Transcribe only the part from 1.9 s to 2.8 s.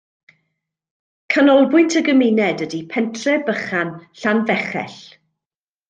y gymuned